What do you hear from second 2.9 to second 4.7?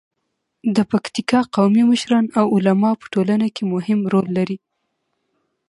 په ټولنه کې مهم رول لري.